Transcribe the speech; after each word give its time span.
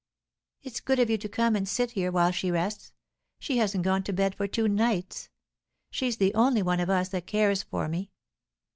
"It's 0.63 0.79
good 0.79 0.97
of 0.97 1.11
you 1.11 1.19
to 1.19 1.29
come 1.29 1.55
and 1.55 1.69
sit 1.69 1.91
here 1.91 2.11
while 2.11 2.31
she 2.31 2.49
rests. 2.49 2.91
She 3.37 3.57
hasn't 3.57 3.83
gone 3.83 4.01
to 4.05 4.11
bed 4.11 4.33
for 4.33 4.47
two 4.47 4.67
nights. 4.67 5.29
She's 5.91 6.17
the 6.17 6.33
only 6.33 6.63
one 6.63 6.79
of 6.79 6.89
us 6.89 7.09
that 7.09 7.27
cares 7.27 7.61
for 7.61 7.87
me. 7.87 8.09